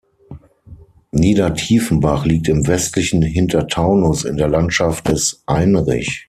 Niedertiefenbach 1.11 2.25
liegt 2.25 2.49
im 2.49 2.65
westlichen 2.65 3.21
Hintertaunus 3.21 4.25
in 4.25 4.35
der 4.35 4.47
Landschaft 4.47 5.07
des 5.07 5.43
Einrich. 5.45 6.19